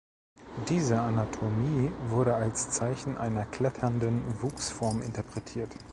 [0.67, 5.75] Diese Anatomie wurde als Zeichen einer kletternden Wuchsform interpretiert.